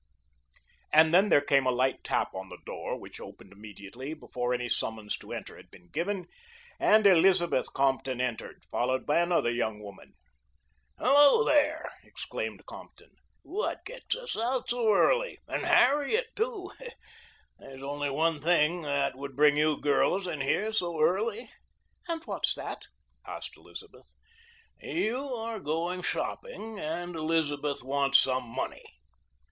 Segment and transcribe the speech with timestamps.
[0.91, 4.67] And then there came a light tap on the door, which opened immediately before any
[4.67, 6.25] summons to enter had been given,
[6.79, 10.15] and Elizabeth Compton entered, followed by another young woman.
[10.97, 13.11] "Hello, there!" exclaimed Compton.
[13.43, 15.37] "What gets us out so early?
[15.47, 16.71] And Harriet too!
[17.59, 21.51] There is only one thing that would bring you girls in here so early."
[22.07, 22.87] "And what's that?"
[23.27, 24.07] asked Elizabeth.
[24.81, 28.83] "You are going shopping, and Elizabeth wants some money."